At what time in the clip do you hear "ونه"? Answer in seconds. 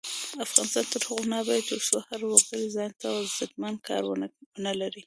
4.09-4.71